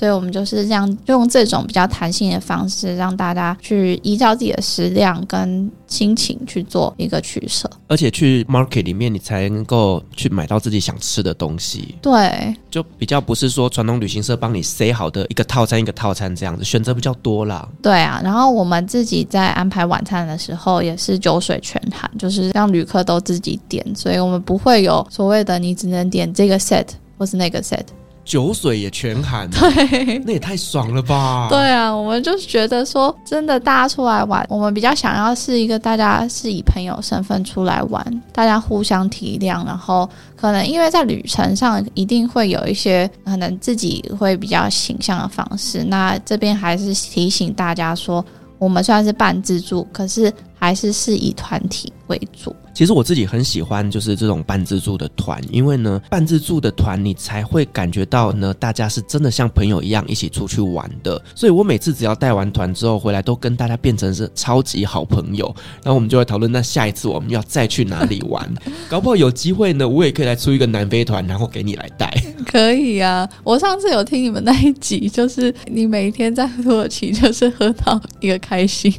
[0.00, 7.70] 所以我们就是这样用这种比较弹性的方式，让大家去依照自己的食量跟心情去做一个取舍。
[7.86, 11.96] 而且去 market 里面，你才能够去买到自己想吃的东西。
[12.00, 17.68] 对，就比较不是说传统旅行社帮你塞好的一个套餐一个套餐这样子，选择比较多啦。
[17.82, 26.86] 对啊，然后我们自己在安排晚餐的时候，也是酒水全含，就是让旅客都自己点，所以我们不会有所谓的你只能点这个 set
[27.18, 27.84] 或是那个 set。
[28.30, 31.48] 酒水也全含， 对，那也太爽了吧！
[31.50, 48.24] 对啊，我们就觉得说，真的大家出来玩，我们比较想要是一个大家是以朋友身份出来玩，大家互相体谅，然后可能因为在旅程上一定会有一些可能自己会比较形象的方式，那这边还是提醒大家说，
[48.58, 52.54] 我们虽然是半自助，可是还是是以团体为主。
[52.72, 61.20] 其实我自己很喜欢，就是这种半自助的团，因为呢，半自助的团你才会感觉到呢，大家是真的像朋友一样一起出去玩的。
[61.34, 65.46] 所以我每次只要带完团之后回来，都跟大家变成是超级好朋友。
[65.82, 68.48] 然后我们就会讨论，那下一次我们要再去哪里玩？
[68.88, 72.10] 搞不好有机会呢，我也可以来出一个南非团，然后给你来带。
[72.46, 78.92] 可以啊，我上次有听你们那一集，就是你每一天在土耳其就是喝到一个开心。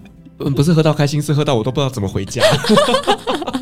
[0.43, 2.41] 嗯，不是喝到开心，是喝到我都不知道怎么回家。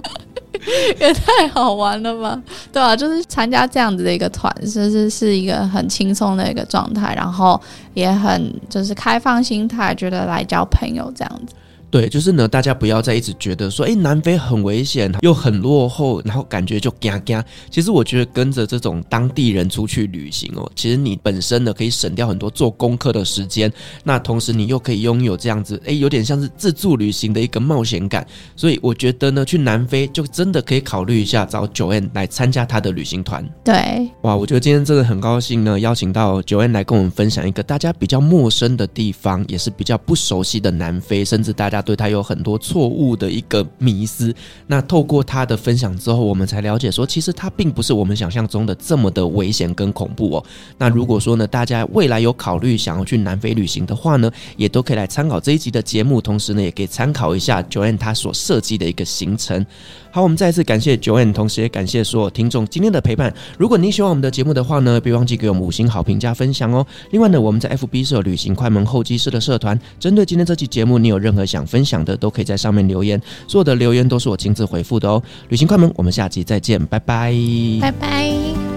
[0.99, 2.41] 也太好玩了吧，
[2.71, 2.95] 对、啊？
[2.95, 7.59] 就是参加这样子的一个团，就是是一个很轻松的一个状态，然后
[7.93, 11.53] 也很就是开放心态，觉得来交朋友这样子。
[11.91, 17.43] 对，就是呢，大家不要再一直觉得说，诶，南非很危险，又很落后，然后感觉就嘎嘎。
[17.71, 23.73] 其实我觉得跟着这种当地人出去旅行哦，其实你本身呢可以省掉很多做功课的时间，
[24.03, 28.23] 那同时你又可以拥有这样子，诶，有点像是自助旅行的一个冒险感。
[28.55, 33.43] 所以我觉得呢，去南非就真的可以考虑一下找 Joanne 来参加他的旅行团。
[33.63, 41.78] 对，哇，我觉得今天真的很高兴呢，邀请到 Joanne 来跟我们分享一个大家比较陌生的地方，也是比较不熟悉的南非，甚至大家。
[41.81, 44.33] 对他有很多错误的一个迷思，
[44.67, 50.45] 那透过他的分享之后，我们才了解说，其实他并不是我们想象中的这么的危险跟恐怖哦。
[50.77, 59.65] 那如果说呢，大家未来有考虑想要去南非旅行的话呢，也都可以来参考这一集的节目，同时呢，也可以参考一下 Joanne 他所设计的一个行程。
[60.11, 63.31] 好，我们再次感谢 Joanne，同时也感谢所有听众今天的陪伴。
[63.57, 66.85] 如果您喜欢我们的节目的话呢，别忘记给我们五星好评加分享哦。
[67.11, 75.21] 另外呢，我们在 FB 是有旅行快门候机室的社团，针对今天这期节目，你有任何想分享的，都可以在上面留言，所有的留言都是我亲自回复的哦。
[75.49, 77.33] 旅行快门，我们下期再见，拜拜，
[77.79, 78.68] 拜拜。